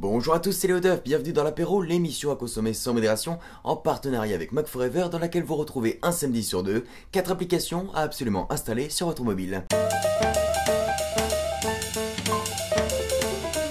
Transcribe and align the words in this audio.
Bonjour 0.00 0.32
à 0.32 0.40
tous, 0.40 0.52
c'est 0.52 0.66
Léo 0.66 0.80
bienvenue 1.04 1.34
dans 1.34 1.44
l'apéro, 1.44 1.82
l'émission 1.82 2.32
à 2.32 2.36
consommer 2.36 2.72
sans 2.72 2.94
modération, 2.94 3.38
en 3.64 3.76
partenariat 3.76 4.34
avec 4.34 4.50
Mac 4.50 4.66
Forever, 4.66 5.08
dans 5.12 5.18
laquelle 5.18 5.42
vous 5.42 5.56
retrouvez 5.56 5.98
un 6.00 6.10
samedi 6.10 6.42
sur 6.42 6.62
deux, 6.62 6.86
4 7.12 7.30
applications 7.30 7.92
à 7.92 8.00
absolument 8.00 8.50
installer 8.50 8.88
sur 8.88 9.08
votre 9.08 9.22
mobile. 9.24 9.62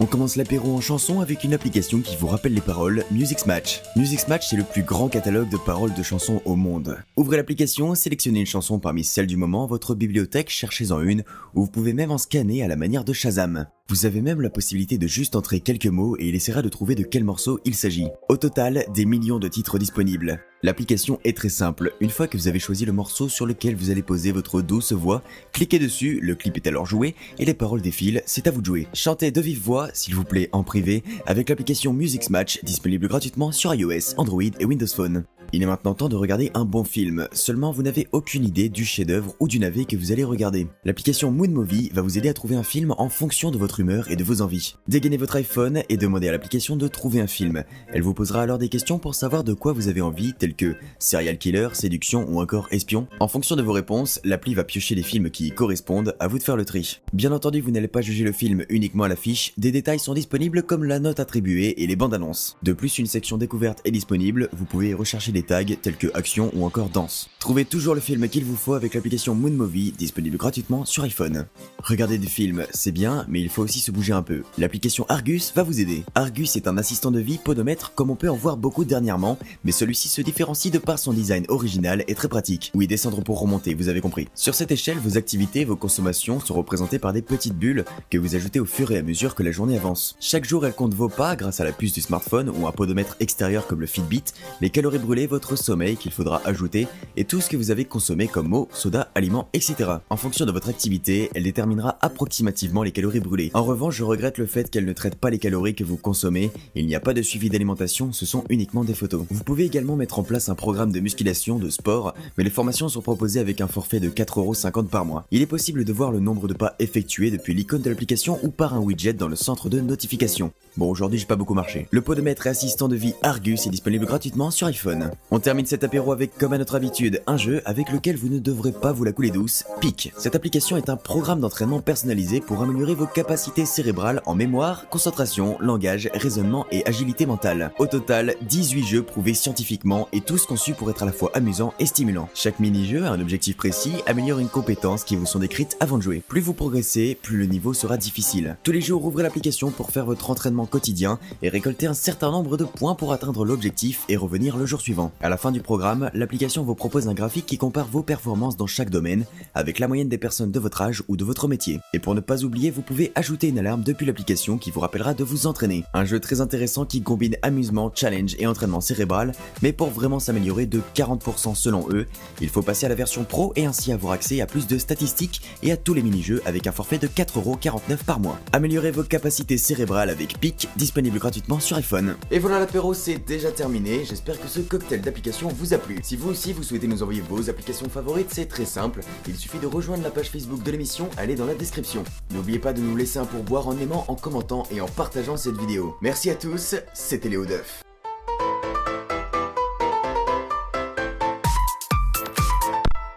On 0.00 0.04
commence 0.04 0.36
l'apéro 0.36 0.76
en 0.76 0.82
chanson 0.82 1.20
avec 1.20 1.44
une 1.44 1.54
application 1.54 2.02
qui 2.02 2.14
vous 2.16 2.26
rappelle 2.26 2.52
les 2.52 2.60
paroles, 2.60 3.04
Music 3.10 3.46
Match. 3.46 3.80
Music 3.96 4.28
Match, 4.28 4.48
c'est 4.50 4.56
le 4.56 4.64
plus 4.64 4.82
grand 4.82 5.08
catalogue 5.08 5.48
de 5.48 5.56
paroles 5.56 5.94
de 5.94 6.02
chansons 6.02 6.42
au 6.44 6.56
monde. 6.56 6.98
Ouvrez 7.16 7.38
l'application, 7.38 7.94
sélectionnez 7.94 8.40
une 8.40 8.46
chanson 8.46 8.78
parmi 8.78 9.02
celles 9.02 9.26
du 9.26 9.38
moment, 9.38 9.66
votre 9.66 9.94
bibliothèque, 9.94 10.50
cherchez-en 10.50 11.00
une, 11.00 11.24
ou 11.54 11.62
vous 11.62 11.70
pouvez 11.70 11.94
même 11.94 12.10
en 12.10 12.18
scanner 12.18 12.62
à 12.62 12.68
la 12.68 12.76
manière 12.76 13.04
de 13.04 13.14
Shazam. 13.14 13.66
Vous 13.90 14.04
avez 14.04 14.20
même 14.20 14.42
la 14.42 14.50
possibilité 14.50 14.98
de 14.98 15.06
juste 15.06 15.34
entrer 15.34 15.60
quelques 15.60 15.86
mots 15.86 16.14
et 16.18 16.28
il 16.28 16.34
essaiera 16.34 16.60
de 16.60 16.68
trouver 16.68 16.94
de 16.94 17.04
quel 17.04 17.24
morceau 17.24 17.58
il 17.64 17.74
s'agit. 17.74 18.08
Au 18.28 18.36
total, 18.36 18.84
des 18.92 19.06
millions 19.06 19.38
de 19.38 19.48
titres 19.48 19.78
disponibles. 19.78 20.40
L'application 20.62 21.18
est 21.24 21.34
très 21.34 21.48
simple. 21.48 21.94
Une 22.00 22.10
fois 22.10 22.26
que 22.26 22.36
vous 22.36 22.48
avez 22.48 22.58
choisi 22.58 22.84
le 22.84 22.92
morceau 22.92 23.30
sur 23.30 23.46
lequel 23.46 23.76
vous 23.76 23.88
allez 23.88 24.02
poser 24.02 24.30
votre 24.30 24.60
douce 24.60 24.92
voix, 24.92 25.22
cliquez 25.52 25.78
dessus, 25.78 26.20
le 26.20 26.34
clip 26.34 26.58
est 26.58 26.66
alors 26.66 26.84
joué 26.84 27.14
et 27.38 27.46
les 27.46 27.54
paroles 27.54 27.80
défilent, 27.80 28.22
c'est 28.26 28.46
à 28.46 28.50
vous 28.50 28.60
de 28.60 28.66
jouer. 28.66 28.88
Chantez 28.92 29.30
de 29.30 29.40
vive 29.40 29.62
voix, 29.62 29.88
s'il 29.94 30.14
vous 30.14 30.24
plaît, 30.24 30.50
en 30.52 30.64
privé, 30.64 31.02
avec 31.24 31.48
l'application 31.48 31.94
Music 31.94 32.28
Match 32.28 32.62
disponible 32.64 33.08
gratuitement 33.08 33.52
sur 33.52 33.74
iOS, 33.74 34.18
Android 34.18 34.42
et 34.42 34.66
Windows 34.66 34.86
Phone. 34.86 35.24
Il 35.54 35.62
est 35.62 35.66
maintenant 35.66 35.94
temps 35.94 36.10
de 36.10 36.16
regarder 36.16 36.50
un 36.52 36.66
bon 36.66 36.84
film, 36.84 37.26
seulement 37.32 37.72
vous 37.72 37.82
n'avez 37.82 38.06
aucune 38.12 38.44
idée 38.44 38.68
du 38.68 38.84
chef-d'œuvre 38.84 39.34
ou 39.40 39.48
du 39.48 39.58
navet 39.58 39.86
que 39.86 39.96
vous 39.96 40.12
allez 40.12 40.22
regarder. 40.22 40.66
L'application 40.84 41.30
Moon 41.30 41.48
Movie 41.48 41.90
va 41.94 42.02
vous 42.02 42.18
aider 42.18 42.28
à 42.28 42.34
trouver 42.34 42.54
un 42.54 42.62
film 42.62 42.94
en 42.98 43.08
fonction 43.08 43.50
de 43.50 43.56
votre 43.56 43.80
humeur 43.80 44.10
et 44.10 44.16
de 44.16 44.24
vos 44.24 44.42
envies. 44.42 44.76
Dégainez 44.88 45.16
votre 45.16 45.36
iPhone 45.36 45.82
et 45.88 45.96
demandez 45.96 46.28
à 46.28 46.32
l'application 46.32 46.76
de 46.76 46.86
trouver 46.86 47.22
un 47.22 47.26
film. 47.26 47.64
Elle 47.90 48.02
vous 48.02 48.12
posera 48.12 48.42
alors 48.42 48.58
des 48.58 48.68
questions 48.68 48.98
pour 48.98 49.14
savoir 49.14 49.42
de 49.42 49.54
quoi 49.54 49.72
vous 49.72 49.88
avez 49.88 50.02
envie, 50.02 50.34
tels 50.34 50.54
que 50.54 50.76
serial 50.98 51.38
killer, 51.38 51.68
séduction 51.72 52.26
ou 52.28 52.42
encore 52.42 52.68
espion. 52.70 53.06
En 53.18 53.28
fonction 53.28 53.56
de 53.56 53.62
vos 53.62 53.72
réponses, 53.72 54.20
l'appli 54.24 54.52
va 54.52 54.64
piocher 54.64 54.94
les 54.94 55.02
films 55.02 55.30
qui 55.30 55.46
y 55.46 55.50
correspondent, 55.50 56.14
à 56.20 56.28
vous 56.28 56.36
de 56.36 56.42
faire 56.42 56.56
le 56.56 56.66
tri. 56.66 57.00
Bien 57.14 57.32
entendu, 57.32 57.62
vous 57.62 57.70
n'allez 57.70 57.88
pas 57.88 58.02
juger 58.02 58.24
le 58.24 58.32
film 58.32 58.66
uniquement 58.68 59.04
à 59.04 59.08
l'affiche, 59.08 59.54
des 59.56 59.72
détails 59.72 59.98
sont 59.98 60.12
disponibles 60.12 60.62
comme 60.62 60.84
la 60.84 60.98
note 60.98 61.20
attribuée 61.20 61.82
et 61.82 61.86
les 61.86 61.96
bandes 61.96 62.12
annonces. 62.12 62.58
De 62.62 62.74
plus, 62.74 62.98
une 62.98 63.06
section 63.06 63.38
découverte 63.38 63.80
est 63.86 63.90
disponible, 63.90 64.50
vous 64.52 64.66
pouvez 64.66 64.92
rechercher 64.92 65.32
des 65.32 65.37
tags 65.42 65.64
tels 65.64 65.96
que 65.96 66.08
action 66.14 66.50
ou 66.54 66.64
encore 66.64 66.88
danse. 66.88 67.28
Trouvez 67.38 67.64
toujours 67.64 67.94
le 67.94 68.00
film 68.00 68.28
qu'il 68.28 68.44
vous 68.44 68.56
faut 68.56 68.74
avec 68.74 68.94
l'application 68.94 69.34
Moon 69.34 69.50
Movie, 69.50 69.92
disponible 69.92 70.36
gratuitement 70.36 70.84
sur 70.84 71.04
iPhone. 71.04 71.46
Regarder 71.82 72.18
des 72.18 72.26
films, 72.26 72.66
c'est 72.72 72.92
bien, 72.92 73.24
mais 73.28 73.40
il 73.40 73.48
faut 73.48 73.62
aussi 73.62 73.80
se 73.80 73.90
bouger 73.90 74.12
un 74.12 74.22
peu. 74.22 74.42
L'application 74.58 75.06
Argus 75.08 75.52
va 75.54 75.62
vous 75.62 75.80
aider. 75.80 76.02
Argus 76.14 76.56
est 76.56 76.66
un 76.66 76.76
assistant 76.78 77.10
de 77.10 77.20
vie 77.20 77.38
podomètre 77.38 77.92
comme 77.94 78.10
on 78.10 78.16
peut 78.16 78.28
en 78.28 78.36
voir 78.36 78.56
beaucoup 78.56 78.84
dernièrement, 78.84 79.38
mais 79.64 79.72
celui-ci 79.72 80.08
se 80.08 80.20
différencie 80.20 80.72
de 80.72 80.78
par 80.78 80.98
son 80.98 81.12
design 81.12 81.44
original 81.48 82.04
et 82.08 82.14
très 82.14 82.28
pratique. 82.28 82.72
Oui, 82.74 82.86
descendre 82.86 83.22
pour 83.22 83.40
remonter, 83.40 83.74
vous 83.74 83.88
avez 83.88 84.00
compris. 84.00 84.28
Sur 84.34 84.54
cette 84.54 84.72
échelle, 84.72 84.98
vos 84.98 85.16
activités, 85.16 85.64
vos 85.64 85.76
consommations 85.76 86.40
sont 86.40 86.54
représentées 86.54 86.98
par 86.98 87.12
des 87.12 87.22
petites 87.22 87.56
bulles 87.56 87.84
que 88.10 88.18
vous 88.18 88.34
ajoutez 88.34 88.60
au 88.60 88.64
fur 88.64 88.90
et 88.90 88.98
à 88.98 89.02
mesure 89.02 89.34
que 89.34 89.42
la 89.42 89.52
journée 89.52 89.76
avance. 89.76 90.16
Chaque 90.20 90.44
jour, 90.44 90.66
elle 90.66 90.74
compte 90.74 90.94
vos 90.94 91.08
pas 91.08 91.36
grâce 91.36 91.60
à 91.60 91.64
la 91.64 91.72
puce 91.72 91.92
du 91.92 92.00
smartphone 92.00 92.50
ou 92.50 92.66
un 92.66 92.72
podomètre 92.72 93.16
extérieur 93.20 93.66
comme 93.66 93.80
le 93.80 93.86
Fitbit, 93.86 94.24
les 94.60 94.70
calories 94.70 94.98
brûlées, 94.98 95.26
votre 95.28 95.56
sommeil 95.56 95.96
qu'il 95.96 96.10
faudra 96.10 96.42
ajouter 96.44 96.88
et 97.16 97.24
tout 97.24 97.40
ce 97.40 97.48
que 97.48 97.56
vous 97.56 97.70
avez 97.70 97.84
consommé 97.84 98.26
comme 98.26 98.52
eau, 98.52 98.68
soda, 98.72 99.10
aliments, 99.14 99.48
etc. 99.52 99.90
En 100.10 100.16
fonction 100.16 100.46
de 100.46 100.52
votre 100.52 100.68
activité, 100.68 101.30
elle 101.34 101.44
déterminera 101.44 101.98
approximativement 102.00 102.82
les 102.82 102.90
calories 102.90 103.20
brûlées. 103.20 103.50
En 103.54 103.62
revanche, 103.62 103.96
je 103.96 104.04
regrette 104.04 104.38
le 104.38 104.46
fait 104.46 104.70
qu'elle 104.70 104.84
ne 104.84 104.92
traite 104.92 105.14
pas 105.14 105.30
les 105.30 105.38
calories 105.38 105.74
que 105.74 105.84
vous 105.84 105.96
consommez, 105.96 106.50
il 106.74 106.86
n'y 106.86 106.94
a 106.94 107.00
pas 107.00 107.14
de 107.14 107.22
suivi 107.22 107.50
d'alimentation, 107.50 108.12
ce 108.12 108.26
sont 108.26 108.44
uniquement 108.48 108.84
des 108.84 108.94
photos. 108.94 109.24
Vous 109.30 109.44
pouvez 109.44 109.64
également 109.64 109.96
mettre 109.96 110.18
en 110.18 110.22
place 110.22 110.48
un 110.48 110.54
programme 110.54 110.92
de 110.92 111.00
musculation, 111.00 111.58
de 111.58 111.70
sport, 111.70 112.14
mais 112.36 112.44
les 112.44 112.50
formations 112.50 112.88
sont 112.88 113.02
proposées 113.02 113.40
avec 113.40 113.60
un 113.60 113.68
forfait 113.68 114.00
de 114.00 114.08
4,50€ 114.08 114.86
par 114.88 115.04
mois. 115.04 115.26
Il 115.30 115.42
est 115.42 115.46
possible 115.46 115.84
de 115.84 115.92
voir 115.92 116.12
le 116.12 116.20
nombre 116.20 116.48
de 116.48 116.54
pas 116.54 116.74
effectués 116.78 117.30
depuis 117.30 117.54
l'icône 117.54 117.82
de 117.82 117.90
l'application 117.90 118.38
ou 118.42 118.48
par 118.48 118.74
un 118.74 118.80
widget 118.80 119.12
dans 119.12 119.28
le 119.28 119.36
centre 119.36 119.68
de 119.68 119.80
notification. 119.80 120.52
Bon, 120.76 120.88
aujourd'hui 120.88 121.18
j'ai 121.18 121.26
pas 121.26 121.36
beaucoup 121.36 121.54
marché. 121.54 121.88
Le 121.90 122.00
podomètre 122.00 122.46
et 122.46 122.50
assistant 122.50 122.88
de 122.88 122.96
vie 122.96 123.14
Argus 123.22 123.66
est 123.66 123.70
disponible 123.70 124.06
gratuitement 124.06 124.50
sur 124.50 124.66
iPhone. 124.66 125.10
On 125.30 125.40
termine 125.40 125.66
cet 125.66 125.84
apéro 125.84 126.12
avec, 126.12 126.38
comme 126.38 126.54
à 126.54 126.58
notre 126.58 126.74
habitude, 126.74 127.20
un 127.26 127.36
jeu 127.36 127.60
avec 127.66 127.92
lequel 127.92 128.16
vous 128.16 128.30
ne 128.30 128.38
devrez 128.38 128.72
pas 128.72 128.92
vous 128.92 129.04
la 129.04 129.12
couler 129.12 129.30
douce, 129.30 129.62
PIC. 129.78 130.14
Cette 130.16 130.34
application 130.34 130.78
est 130.78 130.88
un 130.88 130.96
programme 130.96 131.40
d'entraînement 131.40 131.80
personnalisé 131.80 132.40
pour 132.40 132.62
améliorer 132.62 132.94
vos 132.94 133.06
capacités 133.06 133.66
cérébrales 133.66 134.22
en 134.24 134.34
mémoire, 134.34 134.88
concentration, 134.88 135.58
langage, 135.60 136.08
raisonnement 136.14 136.64
et 136.72 136.82
agilité 136.86 137.26
mentale. 137.26 137.72
Au 137.78 137.86
total, 137.86 138.36
18 138.48 138.86
jeux 138.86 139.02
prouvés 139.02 139.34
scientifiquement 139.34 140.08
et 140.12 140.22
tous 140.22 140.46
conçus 140.46 140.72
pour 140.72 140.88
être 140.88 141.02
à 141.02 141.06
la 141.06 141.12
fois 141.12 141.30
amusants 141.34 141.74
et 141.78 141.84
stimulants. 141.84 142.30
Chaque 142.32 142.58
mini-jeu 142.58 143.04
a 143.04 143.10
un 143.10 143.20
objectif 143.20 143.58
précis, 143.58 143.92
améliore 144.06 144.38
une 144.38 144.48
compétence 144.48 145.04
qui 145.04 145.16
vous 145.16 145.26
sont 145.26 145.40
décrites 145.40 145.76
avant 145.78 145.98
de 145.98 146.02
jouer. 146.02 146.22
Plus 146.26 146.40
vous 146.40 146.54
progressez, 146.54 147.18
plus 147.20 147.36
le 147.36 147.44
niveau 147.44 147.74
sera 147.74 147.98
difficile. 147.98 148.56
Tous 148.62 148.72
les 148.72 148.80
jours, 148.80 149.04
ouvrez 149.04 149.24
l'application 149.24 149.70
pour 149.70 149.90
faire 149.90 150.06
votre 150.06 150.30
entraînement 150.30 150.64
quotidien 150.64 151.18
et 151.42 151.50
récolter 151.50 151.86
un 151.86 151.92
certain 151.92 152.30
nombre 152.30 152.56
de 152.56 152.64
points 152.64 152.94
pour 152.94 153.12
atteindre 153.12 153.44
l'objectif 153.44 154.04
et 154.08 154.16
revenir 154.16 154.56
le 154.56 154.64
jour 154.64 154.80
suivant. 154.80 155.07
À 155.20 155.28
la 155.28 155.36
fin 155.36 155.50
du 155.50 155.60
programme, 155.60 156.10
l'application 156.14 156.62
vous 156.62 156.74
propose 156.74 157.08
un 157.08 157.14
graphique 157.14 157.46
qui 157.46 157.58
compare 157.58 157.86
vos 157.86 158.02
performances 158.02 158.56
dans 158.56 158.66
chaque 158.66 158.90
domaine 158.90 159.24
avec 159.54 159.78
la 159.78 159.88
moyenne 159.88 160.08
des 160.08 160.18
personnes 160.18 160.50
de 160.50 160.60
votre 160.60 160.82
âge 160.82 161.02
ou 161.08 161.16
de 161.16 161.24
votre 161.24 161.48
métier. 161.48 161.80
Et 161.92 161.98
pour 161.98 162.14
ne 162.14 162.20
pas 162.20 162.44
oublier, 162.44 162.70
vous 162.70 162.82
pouvez 162.82 163.12
ajouter 163.14 163.48
une 163.48 163.58
alarme 163.58 163.82
depuis 163.82 164.06
l'application 164.06 164.58
qui 164.58 164.70
vous 164.70 164.80
rappellera 164.80 165.14
de 165.14 165.24
vous 165.24 165.46
entraîner. 165.46 165.84
Un 165.94 166.04
jeu 166.04 166.20
très 166.20 166.40
intéressant 166.40 166.84
qui 166.84 167.02
combine 167.02 167.36
amusement, 167.42 167.90
challenge 167.94 168.36
et 168.38 168.46
entraînement 168.46 168.80
cérébral, 168.80 169.32
mais 169.62 169.72
pour 169.72 169.90
vraiment 169.90 170.18
s'améliorer 170.18 170.66
de 170.66 170.80
40% 170.94 171.54
selon 171.54 171.86
eux, 171.90 172.06
il 172.40 172.48
faut 172.48 172.62
passer 172.62 172.86
à 172.86 172.88
la 172.88 172.94
version 172.94 173.24
pro 173.24 173.52
et 173.56 173.66
ainsi 173.66 173.92
avoir 173.92 174.12
accès 174.12 174.40
à 174.40 174.46
plus 174.46 174.66
de 174.66 174.78
statistiques 174.78 175.42
et 175.62 175.72
à 175.72 175.76
tous 175.76 175.94
les 175.94 176.02
mini-jeux 176.02 176.42
avec 176.44 176.66
un 176.66 176.72
forfait 176.72 176.98
de 176.98 177.06
4,49€ 177.06 178.04
par 178.04 178.20
mois. 178.20 178.38
Améliorez 178.52 178.90
vos 178.90 179.02
capacités 179.02 179.58
cérébrales 179.58 180.10
avec 180.10 180.38
PIC 180.38 180.68
disponible 180.76 181.18
gratuitement 181.18 181.60
sur 181.60 181.76
iPhone. 181.76 182.16
Et 182.30 182.38
voilà 182.38 182.58
l'apéro 182.60 182.94
c'est 182.94 183.18
déjà 183.18 183.50
terminé, 183.50 184.04
j'espère 184.04 184.40
que 184.40 184.48
ce 184.48 184.60
cocktail 184.60 184.97
d'application 185.02 185.48
vous 185.48 185.74
a 185.74 185.78
plu. 185.78 185.98
Si 186.02 186.16
vous 186.16 186.30
aussi 186.30 186.52
vous 186.52 186.62
souhaitez 186.62 186.86
nous 186.86 187.02
envoyer 187.02 187.20
vos 187.20 187.48
applications 187.50 187.88
favorites, 187.88 188.30
c'est 188.32 188.46
très 188.46 188.64
simple, 188.64 189.00
il 189.26 189.36
suffit 189.36 189.58
de 189.58 189.66
rejoindre 189.66 190.02
la 190.02 190.10
page 190.10 190.30
Facebook 190.30 190.62
de 190.62 190.70
l'émission, 190.70 191.08
elle 191.18 191.30
est 191.30 191.36
dans 191.36 191.46
la 191.46 191.54
description. 191.54 192.04
N'oubliez 192.32 192.58
pas 192.58 192.72
de 192.72 192.80
nous 192.80 192.96
laisser 192.96 193.18
un 193.18 193.26
pourboire 193.26 193.68
en 193.68 193.78
aimant, 193.78 194.04
en 194.08 194.14
commentant 194.14 194.64
et 194.70 194.80
en 194.80 194.88
partageant 194.88 195.36
cette 195.36 195.58
vidéo. 195.58 195.96
Merci 196.00 196.30
à 196.30 196.34
tous, 196.34 196.74
c'était 196.94 197.28
Léo 197.28 197.46
Duff. 197.46 197.87